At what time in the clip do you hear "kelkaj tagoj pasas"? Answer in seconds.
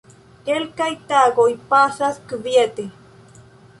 0.45-2.19